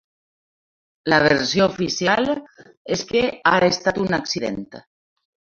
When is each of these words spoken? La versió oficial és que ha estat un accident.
La 1.13 1.19
versió 1.23 1.67
oficial 1.73 2.31
és 2.97 3.05
que 3.13 3.23
ha 3.51 3.55
estat 3.71 4.03
un 4.09 4.21
accident. 4.23 4.61